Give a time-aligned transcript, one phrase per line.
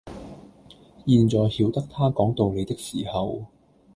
[1.05, 3.45] 現在曉得他講道理的時候，